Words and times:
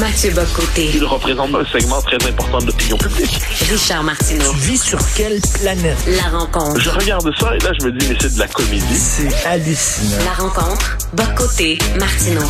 Mathieu 0.00 0.30
Bocoté. 0.32 0.90
Il 0.94 1.04
représente 1.04 1.54
un 1.54 1.64
segment 1.66 2.00
très 2.02 2.16
important 2.28 2.58
de 2.58 2.66
l'opinion 2.66 2.96
publique. 2.96 3.40
Richard 3.70 4.02
Martineau. 4.02 4.50
Tu 4.52 4.56
vis 4.72 4.82
sur 4.82 4.98
quelle 5.14 5.40
planète? 5.60 5.96
La 6.08 6.36
rencontre. 6.36 6.80
Je 6.80 6.90
regarde 6.90 7.30
ça 7.38 7.54
et 7.54 7.58
là, 7.60 7.70
je 7.78 7.86
me 7.86 7.92
dis, 7.92 8.06
mais 8.08 8.16
c'est 8.20 8.34
de 8.34 8.38
la 8.38 8.48
comédie. 8.48 8.96
C'est 8.96 9.46
hallucinant. 9.46 10.16
La 10.24 10.32
rencontre. 10.44 10.98
Bocoté. 11.12 11.78
Martineau. 11.98 12.42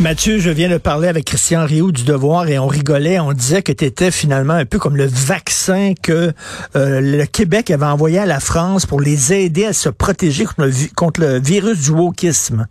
Mathieu, 0.00 0.38
je 0.40 0.50
viens 0.50 0.68
de 0.68 0.78
parler 0.78 1.08
avec 1.08 1.24
Christian 1.26 1.64
Rioux 1.64 1.92
du 1.92 2.02
Devoir 2.04 2.48
et 2.48 2.58
on 2.58 2.66
rigolait, 2.66 3.20
on 3.20 3.32
disait 3.32 3.62
que 3.62 3.72
tu 3.72 3.84
étais 3.84 4.10
finalement 4.10 4.54
un 4.54 4.64
peu 4.64 4.78
comme 4.78 4.96
le 4.96 5.06
vaccin 5.06 5.92
que 6.02 6.32
euh, 6.74 7.00
le 7.00 7.24
Québec 7.26 7.70
avait 7.70 7.86
envoyé 7.86 8.18
à 8.18 8.26
la 8.26 8.40
France 8.40 8.86
pour 8.86 9.00
les 9.00 9.32
aider 9.32 9.66
à 9.66 9.72
se 9.72 9.88
protéger 9.88 10.44
contre 10.44 10.62
le, 10.62 10.70
vi- 10.70 10.92
contre 10.92 11.20
le 11.20 11.38
virus 11.40 11.78
du 11.80 11.90
wokisme. 11.90 12.66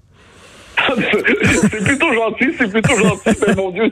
c'est 1.70 1.84
plutôt 1.84 2.14
gentil, 2.14 2.54
c'est 2.58 2.72
plutôt 2.72 2.96
gentil, 2.96 3.40
mais 3.48 3.56
mon 3.56 3.72
Dieu. 3.72 3.92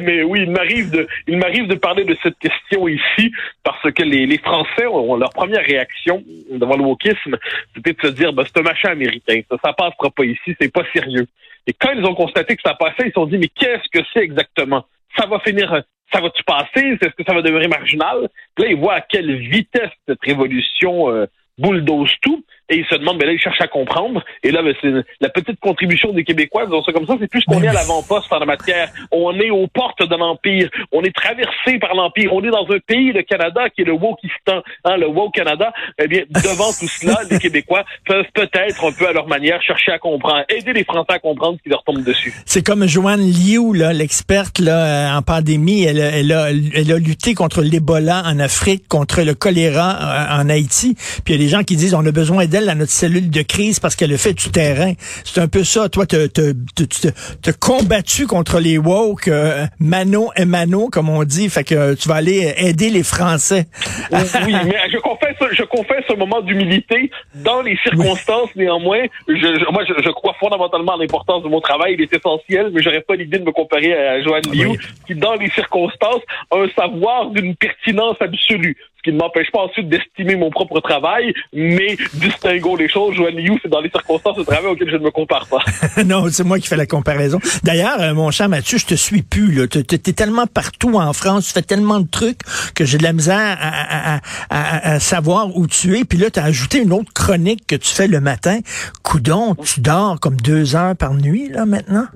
Mais 0.00 0.22
oui, 0.22 0.40
il 0.42 0.50
m'arrive 0.50 0.90
de, 0.90 1.06
il 1.26 1.38
m'arrive 1.38 1.66
de 1.66 1.74
parler 1.74 2.04
de 2.04 2.16
cette 2.22 2.38
question 2.38 2.88
ici 2.88 3.32
parce 3.62 3.90
que 3.90 4.02
les, 4.02 4.38
Français 4.38 4.86
ont 4.86 5.16
leur 5.16 5.30
première 5.30 5.64
réaction 5.64 6.22
devant 6.50 6.76
le 6.76 6.84
wokisme, 6.84 7.36
c'était 7.74 7.92
de 7.92 8.00
se 8.02 8.12
dire, 8.12 8.32
ben, 8.32 8.44
c'est 8.44 8.60
un 8.60 8.62
machin 8.62 8.90
américain, 8.90 9.40
ça, 9.50 9.56
ça 9.62 9.72
passera 9.72 10.10
pas 10.10 10.24
ici, 10.24 10.54
c'est 10.60 10.72
pas 10.72 10.84
sérieux. 10.92 11.26
Et 11.66 11.72
quand 11.72 11.92
ils 11.92 12.04
ont 12.04 12.14
constaté 12.14 12.56
que 12.56 12.62
ça 12.64 12.74
passait, 12.74 13.04
ils 13.06 13.08
se 13.08 13.14
sont 13.14 13.26
dit, 13.26 13.38
mais 13.38 13.48
qu'est-ce 13.48 13.88
que 13.92 14.04
c'est 14.12 14.20
exactement? 14.20 14.84
Ça 15.18 15.26
va 15.26 15.38
finir, 15.40 15.82
ça 16.12 16.20
va-tu 16.20 16.42
passer? 16.44 16.98
Est-ce 17.00 17.14
que 17.14 17.24
ça 17.26 17.34
va 17.34 17.42
devenir 17.42 17.68
marginal? 17.68 18.28
Puis 18.54 18.64
là, 18.64 18.70
ils 18.70 18.78
voient 18.78 18.94
à 18.94 19.00
quelle 19.00 19.34
vitesse 19.36 19.90
cette 20.06 20.22
révolution 20.22 21.10
euh, 21.10 21.26
bulldoze 21.58 22.12
tout. 22.22 22.44
Et 22.70 22.76
ils 22.78 22.86
se 22.86 22.94
demandent, 22.94 23.18
ben 23.18 23.26
là, 23.26 23.32
ils 23.32 23.38
cherchent 23.40 23.60
à 23.60 23.66
comprendre. 23.68 24.22
Et 24.42 24.50
là, 24.50 24.62
ben, 24.62 24.74
c'est 24.80 24.90
la 25.20 25.28
petite 25.28 25.60
contribution 25.60 26.12
des 26.12 26.24
Québécois, 26.24 26.64
disons 26.64 26.82
ça 26.82 26.92
comme 26.92 27.06
ça, 27.06 27.14
c'est 27.20 27.28
plus 27.30 27.44
qu'on 27.44 27.62
est 27.62 27.68
à 27.68 27.72
l'avant-poste 27.74 28.32
en 28.32 28.38
la 28.38 28.46
matière. 28.46 28.88
On 29.12 29.38
est 29.38 29.50
aux 29.50 29.66
portes 29.66 30.02
de 30.08 30.16
l'Empire. 30.16 30.68
On 30.92 31.02
est 31.02 31.14
traversé 31.14 31.78
par 31.78 31.94
l'Empire. 31.94 32.32
On 32.32 32.42
est 32.42 32.50
dans 32.50 32.66
un 32.70 32.78
pays, 32.86 33.12
le 33.12 33.22
Canada, 33.22 33.68
qui 33.70 33.82
est 33.82 33.84
le 33.84 33.92
Wokistan, 33.92 34.62
hein, 34.84 34.96
le 34.96 35.06
Woke 35.08 35.34
Canada. 35.34 35.72
Eh 36.02 36.08
bien, 36.08 36.22
devant 36.30 36.72
tout 36.78 36.88
cela, 36.88 37.18
les 37.30 37.38
Québécois 37.38 37.84
peuvent 38.06 38.24
peut-être, 38.34 38.84
un 38.84 38.92
peu 38.92 39.08
à 39.08 39.12
leur 39.12 39.26
manière, 39.28 39.60
chercher 39.62 39.92
à 39.92 39.98
comprendre, 39.98 40.44
aider 40.48 40.72
les 40.72 40.84
Français 40.84 41.12
à 41.12 41.18
comprendre 41.18 41.58
ce 41.58 41.62
qui 41.64 41.68
leur 41.68 41.82
tombe 41.84 42.02
dessus. 42.02 42.32
C'est 42.46 42.64
comme 42.64 42.86
Joanne 42.86 43.20
Liu, 43.30 43.74
là, 43.76 43.92
l'experte 43.92 44.58
là, 44.58 45.12
euh, 45.14 45.18
en 45.18 45.22
pandémie, 45.22 45.84
elle, 45.84 46.00
a- 46.00 46.10
elle, 46.18 46.32
a, 46.32 46.50
elle 46.50 46.92
a 46.92 46.98
lutté 46.98 47.34
contre 47.34 47.62
l'Ebola 47.62 48.22
en 48.24 48.38
Afrique, 48.38 48.88
contre 48.88 49.22
le 49.22 49.34
choléra 49.34 49.98
euh, 50.38 50.42
en 50.42 50.48
Haïti. 50.48 50.94
Puis 51.24 51.32
il 51.32 51.32
y 51.32 51.34
a 51.34 51.38
des 51.44 51.48
gens 51.48 51.62
qui 51.62 51.76
disent 51.76 51.94
on 51.94 52.04
a 52.06 52.10
besoin 52.12 52.46
d'elle 52.54 52.68
à 52.70 52.76
notre 52.76 52.92
cellule 52.92 53.30
de 53.30 53.42
crise 53.42 53.80
parce 53.80 53.96
qu'elle 53.96 54.12
a 54.12 54.16
fait 54.18 54.32
du 54.32 54.50
terrain. 54.50 54.92
C'est 55.24 55.40
un 55.40 55.48
peu 55.48 55.64
ça. 55.64 55.88
Toi, 55.88 56.06
tu 56.06 56.16
as 56.16 57.52
combattu 57.58 58.26
contre 58.28 58.60
les 58.60 58.78
woke, 58.78 59.26
euh, 59.28 59.66
mano 59.80 60.30
et 60.36 60.44
mano, 60.44 60.88
comme 60.88 61.08
on 61.08 61.24
dit. 61.24 61.48
Fait 61.48 61.64
que 61.64 61.74
euh, 61.74 61.94
tu 61.96 62.08
vas 62.08 62.14
aller 62.16 62.54
aider 62.56 62.90
les 62.90 63.02
Français. 63.02 63.66
oui, 64.12 64.54
mais 64.66 64.76
je 64.92 64.98
confesse, 64.98 65.36
je 65.52 65.62
confesse 65.64 66.04
un 66.12 66.16
moment 66.16 66.40
d'humilité. 66.42 67.10
Dans 67.34 67.60
les 67.62 67.76
circonstances, 67.82 68.50
néanmoins, 68.54 69.02
je, 69.26 69.34
je- 69.34 69.72
moi, 69.72 69.82
je, 69.88 69.94
je 70.04 70.10
crois 70.10 70.34
fondamentalement 70.38 70.94
à 70.94 70.98
l'importance 70.98 71.42
de 71.42 71.48
mon 71.48 71.60
travail. 71.60 71.94
Il 71.98 72.02
est 72.02 72.14
essentiel, 72.14 72.70
mais 72.72 72.82
j'aurais 72.82 73.00
pas 73.00 73.16
l'idée 73.16 73.38
de 73.38 73.44
me 73.44 73.52
comparer 73.52 73.92
à 73.94 74.22
Joanne 74.22 74.44
Liu, 74.52 74.66
Oui. 74.68 74.78
qui, 75.08 75.14
dans 75.16 75.34
les 75.34 75.50
circonstances, 75.50 76.22
a 76.52 76.56
un 76.58 76.68
savoir 76.76 77.30
d'une 77.30 77.56
pertinence 77.56 78.16
absolue. 78.20 78.76
Qui 79.04 79.12
ne 79.12 79.18
m'empêche 79.18 79.50
pas 79.52 79.60
ensuite 79.60 79.88
d'estimer 79.88 80.34
mon 80.36 80.50
propre 80.50 80.80
travail, 80.80 81.32
mais 81.52 81.96
distinguons 82.14 82.74
les 82.74 82.88
choses. 82.88 83.14
Joanne 83.14 83.36
Liu, 83.36 83.58
c'est 83.62 83.68
dans 83.68 83.80
les 83.80 83.90
circonstances 83.90 84.36
de 84.38 84.42
travail 84.44 84.66
auxquelles 84.70 84.90
je 84.90 84.96
ne 84.96 85.02
me 85.04 85.10
compare 85.10 85.46
pas. 85.46 85.58
non, 86.04 86.24
c'est 86.30 86.42
moi 86.44 86.58
qui 86.58 86.66
fais 86.68 86.76
la 86.76 86.86
comparaison. 86.86 87.38
D'ailleurs, 87.62 88.00
euh, 88.00 88.14
mon 88.14 88.30
cher 88.30 88.48
Mathieu, 88.48 88.78
je 88.78 88.86
te 88.86 88.94
suis 88.94 89.22
plus. 89.22 89.52
Là. 89.52 89.64
Es 89.74 89.98
tellement 90.12 90.46
partout 90.46 90.94
en 90.98 91.12
France, 91.12 91.48
tu 91.48 91.52
fais 91.52 91.62
tellement 91.62 92.00
de 92.00 92.08
trucs 92.08 92.40
que 92.74 92.84
j'ai 92.86 92.96
de 92.98 93.02
la 93.02 93.12
misère 93.12 93.58
à- 93.60 94.20
à- 94.48 94.92
à 94.94 95.00
savoir 95.00 95.54
où 95.56 95.66
tu 95.66 95.98
es. 95.98 96.04
Puis 96.04 96.18
là, 96.18 96.30
tu 96.30 96.40
as 96.40 96.44
ajouté 96.44 96.78
une 96.82 96.92
autre 96.92 97.12
chronique 97.12 97.66
que 97.66 97.76
tu 97.76 97.94
fais 97.94 98.08
le 98.08 98.20
matin. 98.20 98.60
Coudon, 99.02 99.54
tu 99.56 99.80
dors 99.80 100.18
comme 100.18 100.36
deux 100.36 100.76
heures 100.76 100.96
par 100.96 101.12
nuit, 101.14 101.48
là, 101.50 101.66
maintenant? 101.66 102.06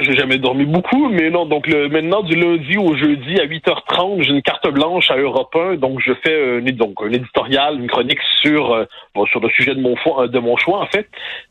J'ai 0.00 0.16
jamais 0.16 0.38
dormi 0.38 0.64
beaucoup, 0.64 1.08
mais 1.08 1.30
non. 1.30 1.46
Donc 1.46 1.66
le, 1.66 1.88
maintenant, 1.88 2.22
du 2.22 2.34
lundi 2.34 2.76
au 2.76 2.96
jeudi 2.96 3.40
à 3.40 3.46
8h30, 3.46 4.22
j'ai 4.22 4.32
une 4.32 4.42
carte 4.42 4.68
blanche 4.68 5.10
à 5.10 5.16
Europe 5.16 5.54
1. 5.54 5.76
Donc 5.76 6.00
je 6.00 6.12
fais 6.24 6.32
euh, 6.32 6.60
donc 6.72 6.94
un 7.02 7.10
éditorial, 7.10 7.78
une 7.78 7.88
chronique 7.88 8.20
sur 8.40 8.72
euh, 8.72 8.84
sur 9.30 9.40
le 9.40 9.48
sujet 9.50 9.74
de 9.74 9.80
mon 9.80 9.96
choix, 9.96 10.28
de 10.28 10.38
en 10.38 10.86
fait. 10.86 11.08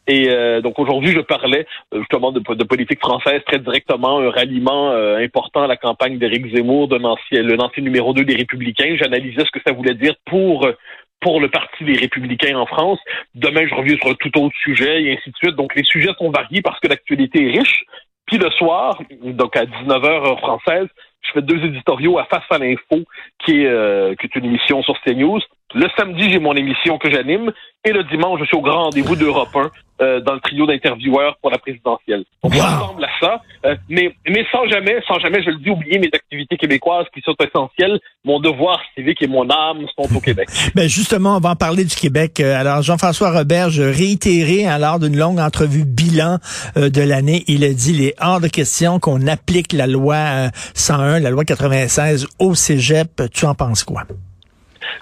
Et 0.07 0.29
euh, 0.29 0.61
donc 0.61 0.79
aujourd'hui, 0.79 1.11
je 1.11 1.19
parlais 1.19 1.65
euh, 1.93 1.99
justement 1.99 2.31
de, 2.31 2.39
de 2.39 2.63
politique 2.63 2.99
française 2.99 3.41
très 3.45 3.59
directement, 3.59 4.19
un 4.19 4.29
ralliement 4.29 4.91
euh, 4.91 5.17
important 5.17 5.63
à 5.63 5.67
la 5.67 5.77
campagne 5.77 6.17
d'Éric 6.17 6.55
Zemmour, 6.55 6.89
ancien, 7.03 7.43
le 7.43 7.59
ancien 7.61 7.83
numéro 7.83 8.13
2 8.13 8.23
des 8.23 8.35
Républicains. 8.35 8.95
J'analysais 8.99 9.45
ce 9.45 9.51
que 9.51 9.59
ça 9.65 9.73
voulait 9.73 9.95
dire 9.95 10.15
pour 10.25 10.65
euh, 10.65 10.73
pour 11.19 11.41
le 11.41 11.49
Parti 11.49 11.83
des 11.83 11.97
Républicains 11.97 12.57
en 12.57 12.65
France. 12.65 12.99
Demain, 13.35 13.67
je 13.67 13.73
reviens 13.73 13.97
sur 13.97 14.09
un 14.09 14.13
tout 14.13 14.39
autre 14.39 14.55
sujet 14.63 15.03
et 15.03 15.13
ainsi 15.13 15.31
de 15.31 15.35
suite. 15.35 15.55
Donc, 15.55 15.75
les 15.75 15.83
sujets 15.83 16.11
sont 16.17 16.29
variés 16.29 16.61
parce 16.61 16.79
que 16.79 16.87
l'actualité 16.87 17.43
est 17.43 17.57
riche. 17.59 17.85
Puis 18.27 18.37
le 18.37 18.49
soir, 18.51 19.01
donc 19.23 19.55
à 19.55 19.65
19h 19.65 20.05
heure 20.05 20.39
française, 20.39 20.87
je 21.21 21.31
fais 21.31 21.41
deux 21.41 21.63
éditoriaux 21.63 22.19
à 22.19 22.25
Face 22.25 22.43
à 22.49 22.57
l'info, 22.57 23.03
qui 23.43 23.61
est, 23.61 23.67
euh, 23.67 24.15
qui 24.15 24.27
est 24.27 24.35
une 24.35 24.45
émission 24.45 24.83
sur 24.83 24.99
CNews. 25.01 25.39
Le 25.75 25.85
samedi, 25.97 26.29
j'ai 26.31 26.39
mon 26.39 26.53
émission 26.53 26.97
que 26.97 27.11
j'anime. 27.11 27.51
Et 27.83 27.91
le 27.91 28.03
dimanche, 28.05 28.39
je 28.39 28.45
suis 28.45 28.55
au 28.55 28.61
grand 28.61 28.85
rendez-vous 28.85 29.15
d'Europe 29.15 29.49
1 29.53 29.69
euh, 30.01 30.19
dans 30.21 30.33
le 30.33 30.39
trio 30.39 30.65
d'intervieweurs 30.65 31.37
pour 31.41 31.51
la 31.51 31.57
présidentielle. 31.57 32.23
Wow. 32.43 32.51
ça 32.53 32.77
ressemble 32.77 33.03
à 33.03 33.09
ça. 33.19 33.41
Euh, 33.65 33.75
mais, 33.89 34.13
mais 34.29 34.45
sans 34.51 34.65
jamais, 34.67 34.99
sans 35.07 35.19
jamais, 35.19 35.43
je 35.43 35.49
le 35.49 35.57
dis, 35.57 35.69
oublier 35.69 35.99
mes 35.99 36.09
activités 36.13 36.57
québécoises 36.57 37.05
qui 37.13 37.21
sont 37.21 37.35
essentielles. 37.39 37.99
Mon 38.23 38.39
devoir 38.39 38.79
civique 38.95 39.21
et 39.21 39.27
mon 39.27 39.49
âme 39.49 39.85
sont 39.97 40.15
au 40.15 40.19
Québec. 40.19 40.47
Ben 40.75 40.87
justement, 40.87 41.37
on 41.37 41.39
va 41.39 41.51
en 41.51 41.55
parler 41.55 41.85
du 41.85 41.95
Québec. 41.95 42.39
Euh, 42.39 42.59
Alors, 42.59 42.81
Jean-François 42.81 43.31
Robert, 43.31 43.69
je 43.69 43.83
réitéré 43.83 44.67
hein, 44.67 44.77
lors 44.77 44.99
d'une 44.99 45.17
longue 45.17 45.39
entrevue 45.39 45.85
bilan 45.85 46.37
euh, 46.77 46.89
de 46.89 47.01
l'année, 47.01 47.43
il 47.47 47.63
a 47.63 47.69
dit 47.69 47.93
il 47.93 48.03
est 48.03 48.15
hors 48.21 48.39
de 48.39 48.47
question 48.47 48.99
qu'on 48.99 49.27
applique 49.27 49.73
la 49.73 49.87
loi 49.87 50.15
euh, 50.15 50.49
101, 50.75 51.19
la 51.19 51.29
loi 51.29 51.45
96 51.45 52.27
au 52.39 52.53
cégep. 52.53 53.23
Tu 53.33 53.45
en 53.45 53.55
penses 53.55 53.83
quoi? 53.83 54.03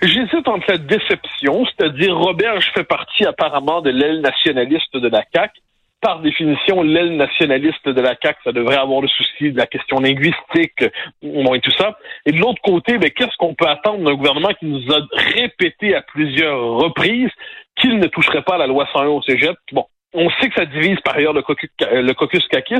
J'hésite 0.01 0.47
entre 0.47 0.65
la 0.69 0.77
déception, 0.77 1.65
c'est-à-dire 1.65 2.15
Robert, 2.17 2.59
je 2.61 2.71
fais 2.71 2.83
partie 2.83 3.25
apparemment 3.25 3.81
de 3.81 3.89
l'aile 3.89 4.21
nationaliste 4.21 4.95
de 4.95 5.07
la 5.07 5.23
CAQ. 5.33 5.59
Par 6.01 6.19
définition, 6.19 6.83
l'aile 6.83 7.15
nationaliste 7.15 7.87
de 7.87 8.01
la 8.01 8.15
CAQ, 8.21 8.39
ça 8.43 8.51
devrait 8.51 8.77
avoir 8.77 9.01
le 9.01 9.07
souci 9.07 9.51
de 9.51 9.57
la 9.57 9.65
question 9.65 9.99
linguistique 9.99 10.83
bon, 11.23 11.53
et 11.55 11.61
tout 11.61 11.71
ça. 11.71 11.97
Et 12.25 12.31
de 12.31 12.37
l'autre 12.37 12.61
côté, 12.61 12.97
ben, 12.97 13.09
qu'est-ce 13.09 13.35
qu'on 13.37 13.55
peut 13.55 13.67
attendre 13.67 14.03
d'un 14.03 14.13
gouvernement 14.13 14.53
qui 14.59 14.65
nous 14.65 14.93
a 14.93 14.99
répété 15.33 15.95
à 15.95 16.01
plusieurs 16.01 16.59
reprises 16.59 17.31
qu'il 17.75 17.97
ne 17.97 18.07
toucherait 18.07 18.43
pas 18.43 18.57
la 18.57 18.67
loi 18.67 18.87
101 18.93 19.07
au 19.07 19.21
cégep? 19.21 19.55
Bon, 19.71 19.85
on 20.15 20.29
sait 20.39 20.49
que 20.49 20.55
ça 20.55 20.65
divise 20.65 20.99
par 21.01 21.15
ailleurs 21.15 21.33
le 21.33 21.41
caucus, 21.41 21.69
le. 21.79 22.79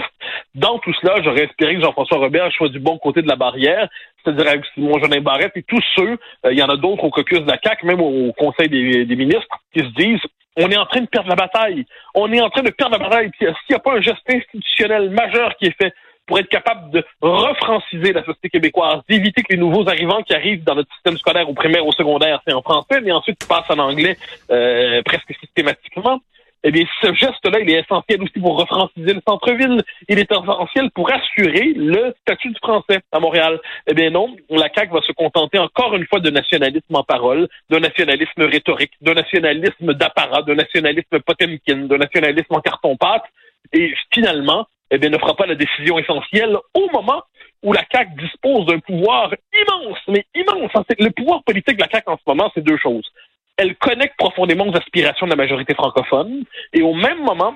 Dans 0.56 0.80
tout 0.80 0.94
cela, 1.02 1.22
j'aurais 1.22 1.44
espéré 1.44 1.76
que 1.76 1.82
Jean-François 1.82 2.18
Robert 2.18 2.52
soit 2.54 2.70
du 2.70 2.80
bon 2.80 2.98
côté 2.98 3.22
de 3.22 3.28
la 3.28 3.36
barrière, 3.36 3.88
c'est-à-dire 4.24 4.48
avec 4.48 4.66
Simon 4.74 4.98
Jolin 5.00 5.22
Barrette 5.22 5.56
et 5.56 5.64
tous 5.64 5.84
ceux, 5.96 6.18
euh, 6.46 6.52
il 6.52 6.58
y 6.58 6.64
en 6.64 6.70
a 6.70 6.78
d'autres 6.78 7.04
au 7.04 7.10
caucus 7.10 7.42
de 7.42 7.52
la 7.52 7.60
CAQ, 7.62 7.86
même 7.86 8.02
au 8.02 8.32
Conseil 8.34 8.70
des, 8.70 9.16
ministres, 9.16 9.60
qui 9.74 9.82
se 9.82 9.94
disent 9.96 10.22
on 10.58 10.70
est 10.70 10.78
en 10.78 10.86
train 10.86 11.02
de 11.02 11.08
perdre 11.08 11.30
la 11.30 11.36
bataille. 11.36 11.86
On 12.14 12.32
est 12.32 12.40
en 12.40 12.50
train 12.50 12.64
de 12.64 12.70
perdre 12.70 12.98
la 12.98 13.04
bataille. 13.04 13.30
S'il 13.38 13.50
n'y 13.70 13.76
a 13.76 13.80
pas 13.80 13.98
un 13.98 14.02
geste 14.02 14.24
institutionnel 14.30 15.10
majeur 15.10 15.54
qui 15.58 15.66
est 15.66 15.76
fait 15.78 15.94
pour 16.26 16.40
être 16.40 16.48
capable 16.48 16.90
de 16.92 17.04
refranciser 17.22 18.14
la 18.14 18.24
société 18.24 18.50
québécoise, 18.50 19.02
d'éviter 19.10 19.44
que 19.44 19.54
les 19.54 19.60
nouveaux 19.60 19.88
arrivants 19.88 20.24
qui 20.24 20.34
arrivent 20.34 20.64
dans 20.64 20.76
notre 20.76 20.92
système 20.94 21.18
scolaire 21.18 21.50
au 21.50 21.54
primaire, 21.54 21.86
au 21.86 21.92
secondaire, 21.92 22.42
c'est 22.48 22.54
en 22.54 22.62
français, 22.62 23.02
mais 23.02 23.12
ensuite 23.12 23.46
passent 23.48 23.70
en 23.70 23.80
anglais 23.80 24.18
euh, 24.50 25.02
presque 25.04 25.36
systématiquement, 25.40 26.22
eh 26.68 26.72
bien, 26.72 26.84
ce 27.00 27.14
geste-là, 27.14 27.60
il 27.60 27.70
est 27.70 27.82
essentiel 27.82 28.24
aussi 28.24 28.40
pour 28.40 28.58
refranciser 28.58 29.14
le 29.14 29.22
centre-ville. 29.28 29.84
Il 30.10 30.18
est 30.18 30.32
essentiel 30.32 30.90
pour 30.96 31.12
assurer 31.14 31.74
le 31.76 32.12
statut 32.22 32.50
du 32.50 32.58
français 32.58 33.02
à 33.12 33.20
Montréal. 33.20 33.62
Eh 33.86 33.94
bien 33.94 34.10
non, 34.10 34.36
la 34.50 34.68
CAQ 34.74 34.92
va 34.92 35.02
se 35.04 35.12
contenter 35.12 35.60
encore 35.60 35.96
une 35.96 36.08
fois 36.08 36.20
de 36.20 36.32
nationalisme 36.32 36.96
en 36.96 37.04
parole, 37.04 37.48
d'un 37.70 37.80
nationalisme 37.80 38.42
rhétorique, 38.42 38.94
d'un 39.00 39.14
nationalisme 39.14 39.94
d'apparat, 39.94 40.42
d'un 40.42 40.56
nationalisme 40.56 41.20
potemkin, 41.20 41.86
d'un 41.86 42.00
nationalisme 42.00 42.56
en 42.56 42.62
carton-pâte, 42.62 43.26
et 43.72 43.94
finalement, 44.12 44.66
eh 44.90 44.98
bien, 44.98 45.12
ne 45.12 45.20
fera 45.20 45.36
pas 45.36 45.46
la 45.46 45.56
décision 45.56 46.00
essentielle 46.00 46.58
au 46.74 46.90
moment 46.92 47.22
où 47.62 47.74
la 47.74 47.84
CAQ 47.92 48.10
dispose 48.18 48.66
d'un 48.66 48.80
pouvoir 48.80 49.32
immense, 49.54 50.00
mais 50.08 50.26
immense. 50.34 50.72
Le 50.98 51.12
pouvoir 51.12 51.44
politique 51.44 51.78
de 51.78 51.84
la 51.84 51.90
CAQ 51.90 52.10
en 52.10 52.18
ce 52.18 52.24
moment, 52.26 52.52
c'est 52.56 52.64
deux 52.64 52.78
choses 52.78 53.08
elle 53.58 53.76
connecte 53.76 54.16
profondément 54.18 54.68
aux 54.68 54.76
aspirations 54.76 55.26
de 55.26 55.32
la 55.32 55.38
majorité 55.38 55.74
francophone 55.74 56.44
et 56.74 56.82
au 56.82 56.94
même 56.94 57.24
moment, 57.24 57.56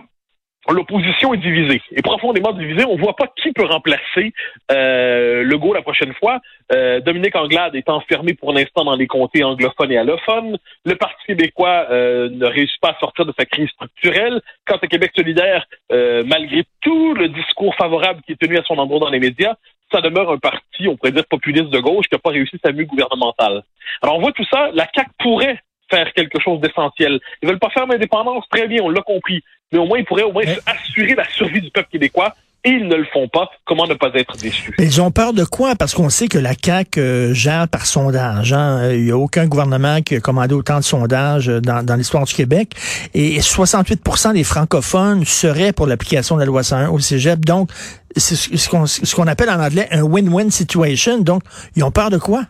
l'opposition 0.68 1.34
est 1.34 1.38
divisée, 1.38 1.82
est 1.96 2.02
profondément 2.02 2.52
divisée. 2.52 2.86
On 2.86 2.98
voit 2.98 3.16
pas 3.16 3.28
qui 3.42 3.52
peut 3.54 3.66
remplacer 3.66 4.34
euh, 4.72 5.44
Legault 5.44 5.74
la 5.74 5.82
prochaine 5.82 6.14
fois. 6.14 6.40
Euh, 6.72 7.00
Dominique 7.00 7.36
Anglade 7.36 7.76
est 7.76 7.90
enfermé 7.90 8.34
pour 8.34 8.54
l'instant 8.54 8.84
dans 8.84 8.96
les 8.96 9.08
comtés 9.08 9.44
anglophones 9.44 9.92
et 9.92 9.98
allophones. 9.98 10.58
Le 10.86 10.96
Parti 10.96 11.26
québécois 11.28 11.88
euh, 11.90 12.30
ne 12.30 12.46
réussit 12.46 12.80
pas 12.82 12.90
à 12.90 13.00
sortir 13.00 13.26
de 13.26 13.34
sa 13.38 13.46
crise 13.46 13.70
structurelle. 13.70 14.42
Quant 14.66 14.78
à 14.78 14.88
Québec 14.88 15.12
solidaire, 15.16 15.66
euh, 15.92 16.24
malgré 16.26 16.64
tout 16.82 17.14
le 17.14 17.30
discours 17.30 17.74
favorable 17.76 18.22
qui 18.26 18.34
est 18.34 18.40
tenu 18.40 18.58
à 18.58 18.64
son 18.64 18.78
endroit 18.78 19.00
dans 19.00 19.10
les 19.10 19.20
médias, 19.20 19.56
ça 19.92 20.02
demeure 20.02 20.30
un 20.30 20.38
parti, 20.38 20.88
on 20.88 20.96
pourrait 20.96 21.12
dire 21.12 21.26
populiste 21.28 21.70
de 21.70 21.80
gauche, 21.80 22.06
qui 22.08 22.14
n'a 22.14 22.20
pas 22.20 22.30
réussi 22.30 22.60
sa 22.64 22.72
mue 22.72 22.86
gouvernementale. 22.86 23.64
Alors 24.04 24.18
on 24.18 24.22
voit 24.22 24.32
tout 24.34 24.46
ça, 24.52 24.70
la 24.74 24.88
CAQ 24.94 25.10
pourrait 25.18 25.60
faire 25.90 26.12
quelque 26.14 26.40
chose 26.40 26.60
d'essentiel. 26.62 27.20
Ils 27.42 27.50
veulent 27.50 27.60
pas 27.60 27.70
faire 27.70 27.88
l'indépendance, 27.88 28.46
très 28.50 28.68
bien, 28.68 28.82
on 28.84 28.90
l'a 28.90 29.02
compris 29.02 29.44
mais 29.72 29.80
au 29.80 29.86
moins 29.86 30.00
ils 30.00 30.06
pourraient 30.06 30.24
au 30.24 30.32
moins 30.32 30.44
assurer 30.66 31.16
la 31.16 31.28
survie 31.30 31.62
du 31.62 31.70
peuple 31.72 31.90
québécois 31.92 32.36
et 32.66 32.72
ils 32.72 32.88
ne 32.90 32.96
le 32.96 33.06
font 33.06 33.30
pas. 33.30 33.50
Comment 33.66 33.88
ne 33.88 33.94
pas 33.94 34.10
être 34.16 34.36
déçu? 34.36 34.76
Ils 34.80 35.02
ont 35.02 35.12
peur 35.12 35.32
de 35.32 35.46
quoi? 35.46 35.76
Parce 35.76 35.94
qu'on 35.94 36.10
sait 36.10 36.28
que 36.28 36.38
la 36.38 36.52
CAQ 36.62 37.00
euh, 37.00 37.34
gère 37.34 37.70
par 37.70 37.86
sondage. 37.86 38.52
Hein? 38.52 38.92
Il 38.92 39.06
n'y 39.06 39.12
a 39.12 39.18
aucun 39.18 39.48
gouvernement 39.48 40.02
qui 40.02 40.16
a 40.16 40.20
commandé 40.20 40.54
autant 40.54 40.78
de 40.78 40.84
sondages 40.84 41.48
euh, 41.48 41.62
dans, 41.62 41.86
dans 41.86 41.96
l'histoire 41.96 42.26
du 42.26 42.34
Québec. 42.34 42.74
Et 43.14 43.40
68% 43.40 44.34
des 44.34 44.44
francophones 44.44 45.24
seraient 45.24 45.72
pour 45.72 45.88
l'application 45.88 46.36
de 46.36 46.42
la 46.42 46.48
loi 46.48 46.64
101 46.64 46.90
au 46.90 47.00
cégep. 47.00 47.46
Donc, 47.46 47.70
c'est 48.18 48.36
ce 48.36 49.16
qu'on 49.16 49.28
appelle 49.28 49.50
en 49.50 49.62
anglais 49.62 49.88
un 49.92 50.02
win-win 50.02 50.50
situation. 50.50 51.20
Donc, 51.20 51.44
ils 51.78 51.84
ont 51.86 51.92
peur 51.92 52.10
de 52.10 52.18
quoi? 52.18 52.44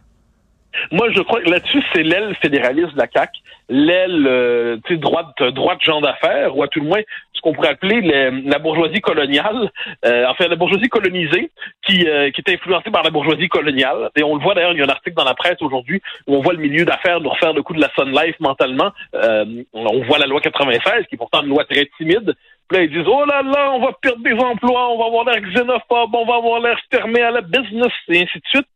Moi, 0.92 1.10
je 1.16 1.21
crois 1.21 1.42
que 1.42 1.50
là-dessus, 1.50 1.83
c'est 1.94 2.04
l'aile 2.04 2.36
fédéraliste 2.42 2.94
de 2.94 2.98
la 2.98 3.07
CAQ, 3.12 3.31
l'aile 3.69 4.25
euh, 4.27 4.77
droite, 4.92 5.42
droite 5.42 5.81
genre 5.83 6.01
d'affaires, 6.01 6.56
ou 6.56 6.63
à 6.63 6.68
tout 6.68 6.80
le 6.80 6.88
moins 6.88 7.01
ce 7.33 7.42
qu'on 7.42 7.54
pourrait 7.54 7.69
appeler 7.69 8.01
la 8.01 8.60
bourgeoisie 8.60 9.00
coloniale, 9.00 9.71
euh, 10.06 10.25
enfin 10.27 10.48
la 10.48 10.57
bourgeoisie 10.57 10.89
colonisée, 10.89 11.50
qui, 11.86 12.06
euh, 12.06 12.31
qui 12.31 12.42
est 12.42 12.54
influencée 12.54 12.92
par 12.92 13.04
la 13.04 13.12
bourgeoisie 13.12 13.48
coloniale. 13.48 14.10
Et 14.18 14.24
on 14.24 14.36
le 14.36 14.44
voit 14.44 14.56
d'ailleurs, 14.56 14.74
il 14.74 14.80
y 14.80 14.81
a 14.81 14.86
un 14.86 14.89
article 14.89 15.16
dans 15.16 15.24
la 15.24 15.36
presse 15.36 15.62
aujourd'hui 15.62 16.01
où 16.27 16.36
on 16.36 16.42
voit 16.42 16.54
le 16.54 16.60
milieu 16.60 16.83
d'affaires 16.83 17.22
nous 17.22 17.30
refaire 17.30 17.54
le 17.54 17.63
coup 17.63 17.74
de 17.74 17.80
la 17.80 17.89
Sun 17.95 18.12
Life 18.12 18.36
mentalement. 18.42 18.92
Euh, 19.15 19.45
on 19.74 20.04
voit 20.04 20.19
la 20.19 20.25
loi 20.25 20.42
96, 20.42 21.06
qui 21.07 21.15
est 21.15 21.18
pourtant 21.18 21.42
une 21.42 21.50
loi 21.50 21.63
très 21.63 21.88
timide, 21.98 22.36
là, 22.72 22.83
ils 22.83 22.92
disent, 22.92 23.07
oh 23.07 23.25
là 23.25 23.42
là, 23.42 23.72
on 23.72 23.80
va 23.80 23.94
perdre 24.01 24.22
des 24.24 24.33
emplois, 24.33 24.92
on 24.92 24.98
va 25.00 25.06
avoir 25.06 25.25
l'air 25.25 25.42
xénophobe, 25.42 26.13
on 26.13 26.25
va 26.25 26.36
avoir 26.36 26.60
l'air 26.60 26.77
fermé 26.92 27.22
à 27.22 27.31
la 27.31 27.42
business, 27.42 27.92
et 28.10 28.22
ainsi 28.22 28.38
de 28.38 28.48
suite. 28.48 28.68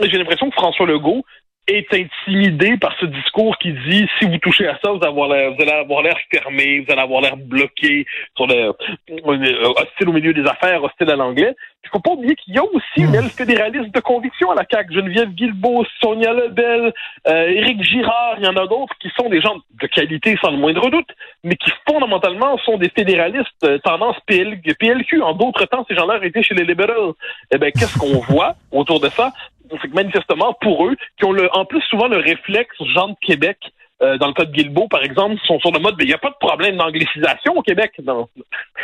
J'ai 0.00 0.18
l'impression 0.18 0.50
que 0.50 0.54
François 0.54 0.86
Legault 0.86 1.24
est 1.66 1.86
intimidé 1.94 2.76
par 2.76 2.94
ce 3.00 3.06
discours 3.06 3.56
qui 3.58 3.72
dit 3.72 4.06
si 4.18 4.26
vous 4.26 4.38
touchez 4.38 4.66
à 4.68 4.78
ça, 4.84 4.90
vous, 4.90 5.22
allez 5.24 5.72
avoir 5.72 6.02
l'air 6.02 6.16
fermé, 6.30 6.80
vous 6.80 6.92
allez 6.92 7.00
avoir 7.00 7.22
l'air 7.22 7.36
bloqué, 7.36 8.04
sur 8.36 8.46
le, 8.46 8.72
euh, 9.10 9.72
hostile 9.76 10.08
au 10.08 10.12
milieu 10.12 10.34
des 10.34 10.44
affaires, 10.46 10.82
hostile 10.84 11.10
à 11.10 11.16
l'anglais. 11.16 11.54
Il 11.84 11.90
faut 11.90 12.00
pas 12.00 12.10
oublier 12.10 12.34
qu'il 12.34 12.54
y 12.54 12.58
a 12.58 12.64
aussi 12.64 12.98
une 12.98 13.14
aile 13.14 13.30
fédéraliste 13.30 13.94
de 13.94 14.00
conviction 14.00 14.50
à 14.50 14.54
la 14.54 14.64
CAQ. 14.70 14.94
Geneviève 14.94 15.30
Guilbeault, 15.30 15.84
Sonia 16.02 16.32
Lebel, 16.32 16.92
euh, 17.28 17.48
Éric 17.48 17.82
Girard, 17.82 18.36
il 18.38 18.44
y 18.44 18.48
en 18.48 18.56
a 18.56 18.66
d'autres 18.66 18.94
qui 19.00 19.10
sont 19.18 19.28
des 19.28 19.40
gens 19.40 19.56
de 19.80 19.86
qualité 19.86 20.36
sans 20.40 20.50
le 20.50 20.56
moindre 20.58 20.90
doute, 20.90 21.08
mais 21.44 21.56
qui 21.56 21.70
fondamentalement 21.86 22.58
sont 22.58 22.78
des 22.78 22.88
fédéralistes 22.88 23.64
euh, 23.64 23.78
tendance 23.78 24.16
PL, 24.26 24.60
PLQ. 24.78 25.22
En 25.22 25.34
d'autres 25.34 25.66
temps, 25.66 25.84
ces 25.88 25.94
gens-là 25.94 26.18
étaient 26.22 26.42
chez 26.42 26.54
les 26.54 26.64
libéraux. 26.64 27.16
Eh 27.52 27.58
ben, 27.58 27.70
qu'est-ce 27.72 27.98
qu'on 27.98 28.18
voit 28.28 28.54
autour 28.70 29.00
de 29.00 29.08
ça? 29.08 29.32
C'est 29.80 29.88
que 29.88 29.94
manifestement, 29.94 30.54
pour 30.60 30.86
eux, 30.86 30.96
qui 31.18 31.24
ont 31.24 31.32
le, 31.32 31.48
en 31.52 31.64
plus 31.64 31.82
souvent 31.82 32.08
le 32.08 32.18
réflexe, 32.18 32.74
genre 32.94 33.08
de 33.08 33.16
Québec, 33.20 33.58
euh, 34.02 34.18
dans 34.18 34.26
le 34.26 34.32
cas 34.32 34.44
de 34.44 34.52
Guilbeault, 34.52 34.88
par 34.88 35.02
exemple, 35.02 35.36
sont 35.46 35.58
sur 35.60 35.70
le 35.70 35.78
mode, 35.78 35.94
il 36.00 36.06
n'y 36.06 36.14
a 36.14 36.18
pas 36.18 36.30
de 36.30 36.36
problème 36.40 36.76
d'anglicisation 36.76 37.56
au 37.56 37.62
Québec. 37.62 37.92
Non. 38.04 38.28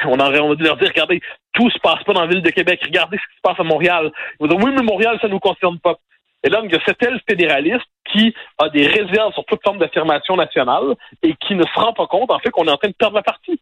On, 0.05 0.19
aurait, 0.21 0.41
on 0.41 0.55
va 0.55 0.55
leur 0.59 0.77
dire, 0.77 0.89
regardez, 0.89 1.21
tout 1.53 1.69
se 1.71 1.79
passe 1.81 2.03
pas 2.05 2.13
dans 2.13 2.23
la 2.23 2.29
ville 2.29 2.43
de 2.43 2.51
Québec, 2.51 2.81
regardez 2.85 3.17
ce 3.17 3.23
qui 3.23 3.37
se 3.37 3.43
passe 3.43 3.59
à 3.59 3.65
Montréal. 3.65 4.13
Ils 4.39 4.47
vont 4.47 4.57
dire, 4.57 4.65
oui, 4.65 4.73
mais 4.75 4.83
Montréal, 4.83 5.19
ça 5.21 5.29
nous 5.29 5.41
concerne 5.41 5.79
pas. 5.81 5.97
Et 6.43 6.49
là, 6.49 6.61
il 6.65 6.73
y 6.73 6.75
a 6.75 6.81
cette 6.87 7.03
aile 7.03 7.21
fédéraliste 7.29 7.87
qui 8.13 8.35
a 8.59 8.69
des 8.71 8.87
réserves 8.87 9.33
sur 9.35 9.45
toute 9.45 9.63
forme 9.63 9.79
d'affirmation 9.79 10.37
nationale 10.37 10.95
et 11.23 11.35
qui 11.35 11.55
ne 11.55 11.65
se 11.65 11.75
rend 11.81 11.93
pas 11.93 12.07
compte, 12.07 12.31
en 12.31 12.39
fait, 12.39 12.51
qu'on 12.51 12.67
est 12.67 12.71
en 12.71 12.77
train 12.77 12.89
de 12.89 12.95
perdre 12.95 13.17
la 13.17 13.23
partie. 13.23 13.61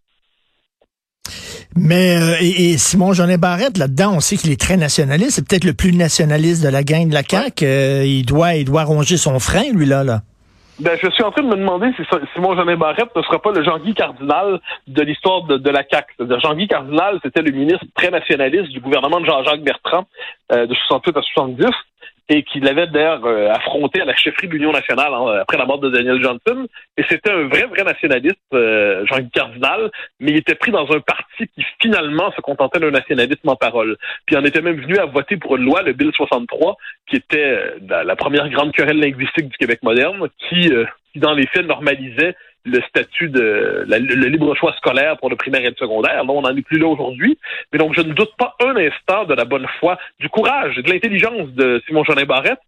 Mais 1.77 2.17
euh, 2.17 2.37
et, 2.41 2.77
Simon 2.79 3.13
Jeanin 3.13 3.39
Barrette 3.39 3.79
là-dedans, 3.79 4.15
on 4.17 4.21
sait 4.21 4.37
qu'il 4.37 4.51
est 4.51 4.61
très 4.61 4.77
nationaliste. 4.77 5.33
C'est 5.33 5.49
peut-être 5.49 5.65
le 5.65 5.75
plus 5.75 5.93
nationaliste 5.93 6.65
de 6.65 6.69
la 6.69 6.83
gang 6.83 7.09
de 7.09 7.15
la 7.15 7.23
CAQ. 7.23 7.65
Euh, 7.65 8.03
il 8.05 8.25
doit, 8.25 8.55
il 8.55 8.65
doit 8.65 8.85
ronger 8.85 9.17
son 9.17 9.39
frein, 9.39 9.73
lui 9.73 9.87
là, 9.87 10.05
là. 10.05 10.21
Ben, 10.81 10.97
je 11.03 11.11
suis 11.11 11.25
en 11.25 11.33
train 11.33 11.43
de 11.43 11.49
me 11.49 11.57
demander 11.57 11.89
si 11.97 12.03
Simon 12.35 12.55
Jeanin 12.55 12.77
Barrette 12.77 13.15
ne 13.17 13.23
sera 13.23 13.43
pas 13.43 13.51
le 13.51 13.65
Jean-Guy 13.65 13.95
Cardinal 13.95 14.61
de 14.87 15.03
l'histoire 15.03 15.43
de, 15.43 15.71
la 15.71 15.83
CAQ. 15.83 16.15
Jean-Guy 16.41 16.69
Cardinal, 16.69 17.19
c'était 17.25 17.43
le 17.43 17.51
ministre 17.51 17.85
très 17.97 18.11
nationaliste 18.11 18.71
du 18.71 18.79
gouvernement 18.79 19.21
de 19.21 19.27
Jean-Jacques 19.27 19.63
Bertrand 19.63 20.05
euh, 20.53 20.67
de 20.67 20.75
68 20.75 21.17
à 21.17 21.23
70 21.23 21.67
et 22.29 22.43
qu'il 22.43 22.67
avait 22.69 22.87
d'ailleurs 22.87 23.25
euh, 23.25 23.51
affronté 23.51 24.01
à 24.01 24.05
la 24.05 24.15
chefferie 24.15 24.49
de 24.49 24.53
l'Union 24.53 24.73
nationale 24.73 25.13
hein, 25.13 25.39
après 25.41 25.57
la 25.57 25.65
mort 25.65 25.79
de 25.79 25.89
Daniel 25.89 26.23
Johnson. 26.23 26.67
Et 26.97 27.05
c'était 27.09 27.31
un 27.31 27.49
vrai, 27.49 27.65
vrai 27.65 27.85
nationaliste, 27.85 28.37
euh, 28.53 29.05
jean 29.07 29.27
Cardinal, 29.31 29.91
mais 30.21 30.33
il 30.33 30.37
était 30.37 30.55
pris 30.55 30.71
dans 30.71 30.91
un 30.91 31.01
parti 31.01 31.49
qui 31.55 31.65
finalement 31.81 32.31
se 32.33 32.41
contentait 32.41 32.81
d'un 32.81 32.91
nationalisme 32.91 33.49
en 33.49 33.57
parole. 33.57 33.97
Puis 34.27 34.37
en 34.37 34.45
était 34.45 34.61
même 34.61 34.81
venu 34.81 34.99
à 34.99 35.07
voter 35.07 35.37
pour 35.37 35.57
une 35.57 35.65
loi, 35.65 35.83
le 35.83 35.95
Bill 35.95 36.13
63, 36.15 36.77
qui 37.09 37.17
était 37.17 37.39
euh, 37.39 38.05
la, 38.05 38.17
première 38.17 38.49
grande 38.51 38.73
querelle 38.73 39.01
linguistique 39.01 39.49
du 39.49 39.57
Québec 39.57 39.83
moderne, 39.83 40.29
qui, 40.49 40.71
dans 41.19 41.35
les 41.35 41.47
faits 41.47 41.67
normalisait 41.67 42.35
le 42.65 42.81
statut 42.83 43.29
de 43.29 43.85
le, 43.89 44.29
libre 44.29 44.55
choix 44.55 44.75
scolaire 44.75 45.17
pour 45.19 45.31
le 45.31 45.37
primaire 45.37 45.63
et 45.63 45.71
le 45.71 45.77
secondaire. 45.77 46.25
Là, 46.25 46.33
on 46.33 46.43
n'en 46.43 46.57
est 46.57 46.63
plus 46.63 46.79
là 46.79 46.87
aujourd'hui. 46.87 47.39
Mais 47.73 47.79
donc, 47.79 47.95
je 47.95 48.03
ne 48.03 48.13
doute 48.13 48.33
pas 48.37 48.57
un 48.61 48.77
instant 48.77 49.25
de 49.25 49.35
la 49.35 49.45
bonne 49.45 49.67
foi, 49.81 49.99
du 50.21 50.29
courage 50.29 50.77
de 50.77 50.91
l'intelligence 50.91 51.49
de 51.51 51.83
Simon 51.87 52.05
Jolin 52.05 52.25
Barrette, 52.25 52.61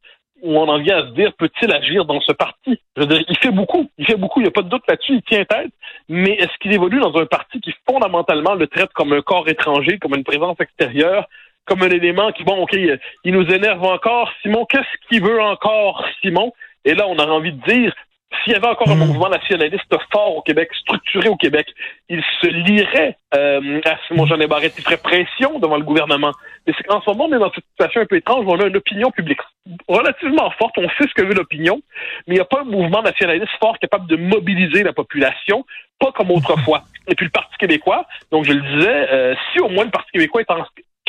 où 0.42 0.56
on 0.56 0.68
en 0.68 0.78
vient 0.78 0.98
à 0.98 1.02
se 1.02 1.12
dire, 1.12 1.32
peut-il 1.34 1.72
agir 1.72 2.06
dans 2.06 2.20
ce 2.20 2.32
parti? 2.32 2.80
Je 2.96 3.02
veux 3.02 3.06
dire, 3.06 3.22
il 3.28 3.36
fait 3.38 3.50
beaucoup. 3.50 3.90
Il 3.98 4.06
fait 4.06 4.16
beaucoup. 4.16 4.40
Il 4.40 4.44
n'y 4.44 4.48
a 4.48 4.52
pas 4.52 4.62
de 4.62 4.70
doute 4.70 4.84
là-dessus. 4.88 5.16
Il 5.16 5.22
tient 5.22 5.44
tête. 5.44 5.72
Mais 6.08 6.32
est-ce 6.32 6.56
qu'il 6.60 6.72
évolue 6.72 7.00
dans 7.00 7.14
un 7.16 7.26
parti 7.26 7.60
qui 7.60 7.74
fondamentalement 7.86 8.54
le 8.54 8.66
traite 8.66 8.92
comme 8.94 9.12
un 9.12 9.20
corps 9.20 9.48
étranger, 9.48 9.98
comme 9.98 10.14
une 10.14 10.24
présence 10.24 10.58
extérieure, 10.60 11.26
comme 11.66 11.82
un 11.82 11.90
élément 11.90 12.32
qui, 12.32 12.44
bon, 12.44 12.62
OK, 12.62 12.74
il 12.74 13.32
nous 13.32 13.46
énerve 13.46 13.84
encore. 13.84 14.32
Simon, 14.42 14.64
qu'est-ce 14.64 15.08
qu'il 15.08 15.22
veut 15.22 15.40
encore, 15.40 16.04
Simon? 16.22 16.52
Et 16.84 16.94
là, 16.94 17.06
on 17.06 17.18
a 17.18 17.26
envie 17.26 17.52
de 17.52 17.62
dire, 17.62 17.94
s'il 18.42 18.52
y 18.52 18.56
avait 18.56 18.68
encore 18.68 18.88
un 18.88 18.94
hmm. 18.94 19.06
mouvement 19.06 19.28
nationaliste 19.28 19.94
fort 20.12 20.36
au 20.36 20.42
Québec, 20.42 20.70
structuré 20.74 21.28
au 21.28 21.36
Québec, 21.36 21.66
il 22.08 22.22
se 22.40 22.46
lierait 22.46 23.16
euh, 23.34 23.80
à 23.84 23.96
Simon 24.06 24.26
Jean 24.26 24.38
Barrette, 24.48 24.74
il 24.78 24.84
ferait 24.84 24.96
pression 24.96 25.58
devant 25.58 25.76
le 25.76 25.84
gouvernement. 25.84 26.32
Mais 26.66 26.72
c'est 26.76 26.84
qu'en 26.84 27.00
ce 27.02 27.10
moment, 27.10 27.26
on 27.26 27.36
est 27.36 27.38
dans 27.38 27.50
une 27.50 27.62
situation 27.72 28.00
un 28.00 28.06
peu 28.06 28.16
étrange 28.16 28.44
où 28.46 28.50
on 28.50 28.60
a 28.60 28.66
une 28.66 28.76
opinion 28.76 29.10
publique 29.10 29.40
relativement 29.88 30.50
forte, 30.52 30.78
on 30.78 30.88
sait 30.88 31.08
ce 31.08 31.14
que 31.14 31.22
veut 31.22 31.34
l'opinion, 31.34 31.80
mais 32.26 32.34
il 32.34 32.38
n'y 32.38 32.40
a 32.40 32.44
pas 32.44 32.60
un 32.60 32.64
mouvement 32.64 33.02
nationaliste 33.02 33.52
fort 33.60 33.78
capable 33.78 34.06
de 34.06 34.16
mobiliser 34.16 34.82
la 34.82 34.92
population, 34.92 35.64
pas 35.98 36.12
comme 36.12 36.30
autrefois. 36.30 36.82
Et 37.08 37.14
puis 37.14 37.26
le 37.26 37.30
Parti 37.30 37.56
québécois, 37.58 38.06
donc 38.30 38.44
je 38.44 38.52
le 38.52 38.60
disais, 38.60 39.12
euh, 39.12 39.34
si 39.52 39.60
au 39.60 39.68
moins 39.68 39.84
le 39.84 39.90
Parti 39.90 40.10
québécois 40.12 40.40
est 40.40 40.50
en 40.50 40.64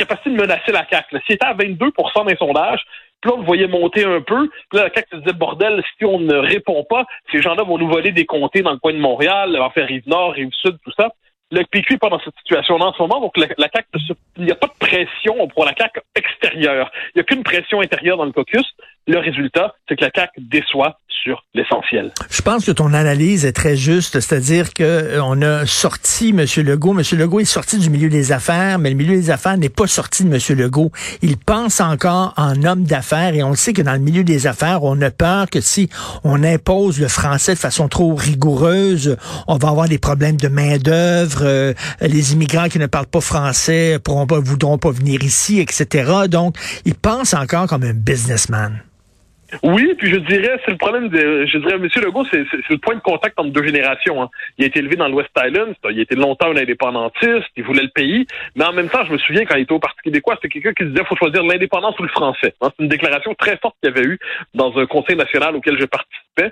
capacité 0.05 0.29
de 0.31 0.35
menacer 0.35 0.71
la 0.71 0.85
CAQ, 0.89 1.17
s'il 1.25 1.35
était 1.35 1.45
à 1.45 1.53
22 1.53 1.91
dans 2.15 2.23
les 2.23 2.35
sondages, 2.35 2.83
puis 3.21 3.29
là, 3.29 3.37
on 3.37 3.39
le 3.41 3.45
voyait 3.45 3.67
monter 3.67 4.03
un 4.03 4.21
peu. 4.21 4.49
Puis 4.69 4.79
là, 4.79 4.89
quand 4.89 5.01
se 5.11 5.17
disait, 5.17 5.33
bordel, 5.33 5.83
si 5.97 6.05
on 6.05 6.19
ne 6.19 6.35
répond 6.35 6.83
pas, 6.89 7.05
ces 7.31 7.41
gens-là 7.41 7.63
vont 7.63 7.77
nous 7.77 7.87
voler 7.87 8.11
des 8.11 8.25
comtés 8.25 8.61
dans 8.61 8.71
le 8.71 8.77
coin 8.77 8.93
de 8.93 8.97
Montréal, 8.97 9.57
en 9.59 9.69
faire 9.69 9.87
Rive-Nord, 9.87 10.33
Rive-Sud, 10.33 10.77
tout 10.83 10.91
ça. 10.97 11.09
Le 11.51 11.63
PQ 11.65 11.93
n'est 11.93 11.99
pas 11.99 12.09
dans 12.09 12.19
cette 12.19 12.35
situation-là 12.37 12.85
en 12.85 12.93
ce 12.93 13.01
moment, 13.01 13.19
donc 13.19 13.37
la, 13.37 13.47
la 13.57 13.67
CAQ, 13.67 13.87
il 14.37 14.45
n'y 14.45 14.51
a 14.51 14.55
pas 14.55 14.67
de 14.67 14.79
pression 14.79 15.47
pour 15.49 15.65
la 15.65 15.73
CAQ 15.77 15.99
extérieure. 16.15 16.89
Il 17.13 17.17
n'y 17.17 17.21
a 17.21 17.23
qu'une 17.23 17.43
pression 17.43 17.81
intérieure 17.81 18.17
dans 18.17 18.25
le 18.25 18.31
caucus. 18.31 18.65
Le 19.07 19.17
résultat, 19.17 19.73
c'est 19.87 19.95
que 19.95 20.05
la 20.05 20.11
CAQ 20.13 20.41
déçoit 20.41 20.97
sur 21.23 21.43
l'essentiel. 21.53 22.11
Je 22.29 22.41
pense 22.41 22.65
que 22.65 22.71
ton 22.71 22.93
analyse 22.93 23.45
est 23.45 23.51
très 23.51 23.75
juste, 23.75 24.19
c'est-à-dire 24.19 24.73
que 24.73 24.83
euh, 24.83 25.61
a 25.61 25.65
sorti 25.65 26.29
M. 26.29 26.45
Legault. 26.65 26.97
M. 26.97 27.19
Legault 27.19 27.39
est 27.39 27.45
sorti 27.45 27.77
du 27.77 27.89
milieu 27.89 28.09
des 28.09 28.31
affaires, 28.31 28.79
mais 28.79 28.89
le 28.89 28.95
milieu 28.95 29.15
des 29.15 29.29
affaires 29.29 29.57
n'est 29.57 29.69
pas 29.69 29.87
sorti 29.87 30.23
de 30.23 30.33
M. 30.33 30.57
Legault. 30.57 30.91
Il 31.21 31.37
pense 31.37 31.79
encore 31.79 32.33
en 32.37 32.63
homme 32.63 32.83
d'affaires 32.83 33.33
et 33.33 33.43
on 33.43 33.53
sait 33.53 33.73
que 33.73 33.81
dans 33.81 33.93
le 33.93 33.99
milieu 33.99 34.23
des 34.23 34.47
affaires, 34.47 34.83
on 34.83 34.99
a 35.01 35.11
peur 35.11 35.49
que 35.49 35.61
si 35.61 35.89
on 36.23 36.43
impose 36.43 36.99
le 36.99 37.07
français 37.07 37.53
de 37.53 37.59
façon 37.59 37.87
trop 37.87 38.15
rigoureuse, 38.15 39.17
on 39.47 39.57
va 39.57 39.69
avoir 39.69 39.87
des 39.87 39.99
problèmes 39.99 40.37
de 40.37 40.47
main-d'œuvre, 40.47 41.41
euh, 41.43 41.73
les 42.01 42.33
immigrants 42.33 42.67
qui 42.67 42.79
ne 42.79 42.87
parlent 42.87 43.05
pas 43.07 43.21
français 43.21 43.99
pourront 44.03 44.27
pas, 44.27 44.39
voudront 44.39 44.77
pas 44.77 44.91
venir 44.91 45.23
ici, 45.23 45.59
etc. 45.59 46.27
Donc, 46.29 46.55
il 46.85 46.95
pense 46.95 47.33
encore 47.33 47.67
comme 47.67 47.83
un 47.83 47.93
businessman. 47.93 48.81
Oui, 49.63 49.93
puis 49.97 50.09
je 50.09 50.17
dirais, 50.17 50.59
c'est 50.65 50.71
le 50.71 50.77
problème 50.77 51.09
de, 51.09 51.45
je 51.45 51.57
dirais, 51.57 51.75
M. 51.75 51.87
Legault, 52.03 52.25
c'est 52.31 52.45
le 52.69 52.77
point 52.77 52.95
de 52.95 53.01
contact 53.01 53.39
entre 53.39 53.51
deux 53.51 53.63
générations. 53.63 54.21
Hein. 54.21 54.29
Il 54.57 54.63
a 54.63 54.67
été 54.67 54.79
élevé 54.79 54.95
dans 54.95 55.07
l'Ouest 55.07 55.29
Island, 55.37 55.75
il 55.89 55.99
a 55.99 56.01
été 56.01 56.15
longtemps 56.15 56.51
un 56.51 56.57
indépendantiste, 56.57 57.47
il 57.55 57.63
voulait 57.63 57.83
le 57.83 57.89
pays, 57.89 58.25
mais 58.55 58.65
en 58.65 58.73
même 58.73 58.89
temps, 58.89 59.05
je 59.05 59.11
me 59.11 59.17
souviens 59.17 59.45
quand 59.45 59.55
il 59.55 59.63
était 59.63 59.73
au 59.73 59.79
Parti 59.79 60.01
québécois, 60.03 60.35
c'était 60.41 60.49
quelqu'un 60.49 60.73
qui 60.73 60.89
disait, 60.89 61.05
faut 61.05 61.15
choisir 61.15 61.43
l'indépendance 61.43 61.97
ou 61.99 62.03
le 62.03 62.09
français. 62.09 62.53
Hein. 62.61 62.69
C'est 62.75 62.83
une 62.83 62.89
déclaration 62.89 63.33
très 63.35 63.57
forte 63.57 63.75
qu'il 63.81 63.93
y 63.93 63.97
avait 63.97 64.07
eu 64.07 64.19
dans 64.53 64.77
un 64.77 64.85
conseil 64.85 65.15
national 65.15 65.55
auquel 65.55 65.79
je 65.79 65.85
participais, 65.85 66.51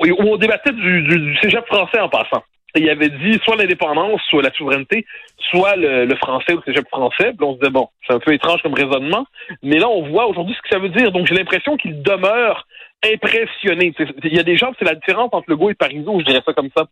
où 0.00 0.30
on 0.30 0.36
débattait 0.36 0.72
du, 0.72 1.02
du, 1.02 1.36
cégep 1.38 1.66
français 1.66 2.00
en 2.00 2.08
passant. 2.08 2.42
Il 2.80 2.90
avait 2.90 3.10
dit 3.10 3.38
soit 3.44 3.56
l'indépendance, 3.56 4.20
soit 4.28 4.42
la 4.42 4.52
souveraineté, 4.52 5.06
soit 5.50 5.76
le, 5.76 6.14
français 6.16 6.54
ou 6.54 6.56
le 6.56 6.62
cégep 6.64 6.88
français. 6.88 7.32
Puis 7.36 7.46
on 7.46 7.54
se 7.54 7.58
disait, 7.60 7.70
bon, 7.70 7.88
c'est 8.06 8.14
un 8.14 8.18
peu 8.18 8.32
étrange 8.32 8.62
comme 8.62 8.74
raisonnement. 8.74 9.26
Mais 9.62 9.78
là, 9.78 9.88
on 9.88 10.08
voit 10.08 10.26
aujourd'hui 10.26 10.54
ce 10.56 10.62
que 10.62 10.68
ça 10.70 10.78
veut 10.78 10.88
dire. 10.88 11.12
Donc, 11.12 11.26
j'ai 11.26 11.34
l'impression 11.34 11.76
qu'il 11.76 12.02
demeure 12.02 12.66
impressionné. 13.12 13.92
Il 14.24 14.34
y 14.34 14.38
a 14.38 14.42
des 14.42 14.56
gens, 14.56 14.72
c'est 14.78 14.84
la 14.84 14.94
différence 14.94 15.30
entre 15.32 15.50
Legault 15.50 15.70
et 15.70 15.74
Parizeau, 15.74 16.20
je 16.20 16.24
dirais 16.24 16.42
ça 16.44 16.52
comme 16.52 16.70
ça. 16.76 16.86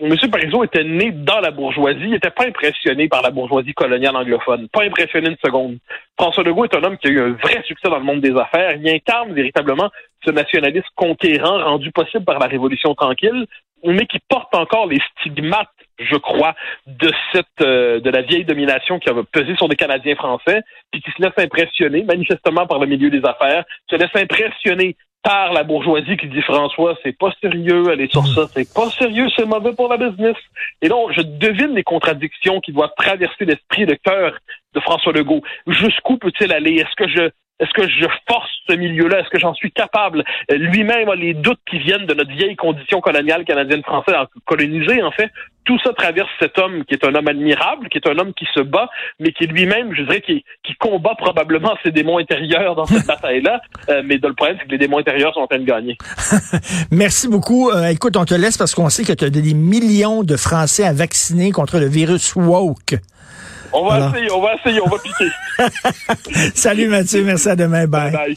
Monsieur 0.00 0.28
Parizeau 0.28 0.64
était 0.64 0.84
né 0.84 1.10
dans 1.12 1.40
la 1.40 1.50
bourgeoisie, 1.50 2.04
il 2.04 2.10
n'était 2.10 2.30
pas 2.30 2.46
impressionné 2.46 3.08
par 3.08 3.22
la 3.22 3.30
bourgeoisie 3.30 3.74
coloniale 3.74 4.16
anglophone, 4.16 4.68
pas 4.68 4.84
impressionné 4.84 5.30
une 5.30 5.36
seconde. 5.44 5.78
François 6.18 6.44
Legault 6.44 6.64
est 6.64 6.74
un 6.74 6.84
homme 6.84 6.98
qui 6.98 7.08
a 7.08 7.10
eu 7.10 7.20
un 7.20 7.32
vrai 7.32 7.62
succès 7.66 7.88
dans 7.88 7.98
le 7.98 8.04
monde 8.04 8.20
des 8.20 8.36
affaires. 8.36 8.76
Il 8.76 8.88
incarne 8.88 9.32
véritablement 9.32 9.90
ce 10.24 10.30
nationalisme 10.30 10.86
conquérant 10.94 11.62
rendu 11.62 11.92
possible 11.92 12.24
par 12.24 12.38
la 12.38 12.46
Révolution 12.46 12.94
tranquille, 12.94 13.46
mais 13.84 14.06
qui 14.06 14.18
porte 14.28 14.54
encore 14.54 14.86
les 14.86 14.98
stigmates, 15.12 15.68
je 15.98 16.16
crois, 16.16 16.54
de 16.86 17.10
cette 17.32 17.46
euh, 17.60 18.00
de 18.00 18.10
la 18.10 18.22
vieille 18.22 18.44
domination 18.44 18.98
qui 18.98 19.08
a 19.08 19.14
pesé 19.30 19.54
sur 19.56 19.68
des 19.68 19.76
Canadiens 19.76 20.16
français, 20.16 20.62
puis 20.90 21.00
qui 21.00 21.10
se 21.10 21.22
laisse 21.22 21.38
impressionner, 21.38 22.02
manifestement 22.02 22.66
par 22.66 22.78
le 22.78 22.86
milieu 22.86 23.10
des 23.10 23.24
affaires, 23.24 23.64
se 23.88 23.96
laisse 23.96 24.14
impressionner 24.14 24.96
par 25.26 25.52
la 25.52 25.64
bourgeoisie 25.64 26.16
qui 26.16 26.28
dit 26.28 26.40
François, 26.42 26.96
c'est 27.02 27.18
pas 27.18 27.32
sérieux, 27.40 27.90
aller 27.90 28.08
sur 28.08 28.24
ça, 28.28 28.46
c'est 28.54 28.72
pas 28.72 28.88
sérieux, 28.90 29.26
c'est 29.34 29.44
mauvais 29.44 29.72
pour 29.72 29.88
la 29.88 29.96
business. 29.96 30.36
Et 30.82 30.88
donc, 30.88 31.10
je 31.16 31.20
devine 31.20 31.74
les 31.74 31.82
contradictions 31.82 32.60
qui 32.60 32.72
doivent 32.72 32.94
traverser 32.96 33.44
l'esprit 33.44 33.82
et 33.82 33.86
le 33.86 33.96
cœur 33.96 34.38
de 34.74 34.80
François 34.80 35.12
Legault. 35.12 35.42
Jusqu'où 35.66 36.16
peut-il 36.16 36.52
aller? 36.52 36.74
Est-ce 36.76 36.94
que 36.94 37.08
je 37.08 37.30
est-ce 37.58 37.72
que 37.72 37.88
je 37.88 38.06
force 38.28 38.50
ce 38.68 38.74
milieu-là? 38.74 39.20
Est-ce 39.20 39.30
que 39.30 39.38
j'en 39.38 39.54
suis 39.54 39.72
capable? 39.72 40.24
Euh, 40.50 40.56
lui-même 40.56 41.08
a 41.08 41.14
les 41.14 41.32
doutes 41.32 41.60
qui 41.68 41.78
viennent 41.78 42.04
de 42.04 42.12
notre 42.12 42.30
vieille 42.30 42.56
condition 42.56 43.00
coloniale 43.00 43.44
canadienne-française, 43.44 44.14
colonisée, 44.44 45.02
en 45.02 45.10
fait. 45.10 45.30
Tout 45.64 45.78
ça 45.82 45.92
traverse 45.94 46.28
cet 46.38 46.58
homme 46.58 46.84
qui 46.84 46.94
est 46.94 47.04
un 47.04 47.14
homme 47.14 47.26
admirable, 47.26 47.88
qui 47.88 47.98
est 47.98 48.08
un 48.08 48.16
homme 48.18 48.32
qui 48.34 48.46
se 48.54 48.60
bat, 48.60 48.88
mais 49.18 49.32
qui 49.32 49.46
lui-même, 49.46 49.94
je 49.96 50.02
dirais, 50.02 50.20
qui, 50.20 50.44
qui 50.62 50.74
combat 50.74 51.14
probablement 51.16 51.76
ses 51.82 51.90
démons 51.90 52.18
intérieurs 52.18 52.76
dans 52.76 52.84
cette 52.84 53.06
bataille-là. 53.08 53.60
Euh, 53.88 54.02
mais 54.04 54.18
le 54.22 54.34
problème, 54.34 54.58
c'est 54.60 54.66
que 54.66 54.72
les 54.72 54.78
démons 54.78 54.98
intérieurs 54.98 55.32
sont 55.32 55.40
en 55.40 55.46
train 55.46 55.58
de 55.58 55.64
gagner. 55.64 55.96
Merci 56.92 57.26
beaucoup. 57.28 57.70
Euh, 57.70 57.88
écoute, 57.88 58.16
on 58.16 58.26
te 58.26 58.34
laisse 58.34 58.58
parce 58.58 58.74
qu'on 58.74 58.90
sait 58.90 59.02
que 59.02 59.12
tu 59.12 59.24
as 59.24 59.30
des 59.30 59.54
millions 59.54 60.22
de 60.22 60.36
Français 60.36 60.84
à 60.84 60.92
vacciner 60.92 61.50
contre 61.52 61.80
le 61.80 61.86
virus 61.86 62.36
woke. 62.36 62.96
On 63.72 63.84
va 63.88 64.08
essayer, 64.08 64.30
on 64.30 64.40
va 64.40 64.54
essayer, 64.54 64.80
on 64.80 64.88
va 64.88 64.98
piquer. 64.98 65.30
Salut 66.54 66.88
Mathieu, 66.88 67.24
merci 67.24 67.48
à 67.48 67.56
demain. 67.56 67.86
bye. 67.86 68.12
bye. 68.12 68.36